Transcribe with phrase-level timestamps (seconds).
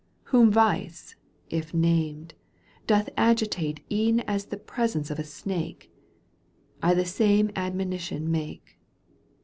[0.33, 1.15] Whom vice,
[1.51, 2.33] if named,
[2.87, 5.91] doth agitate E'en as the presence of a snake,
[6.81, 8.79] I the same admonition make.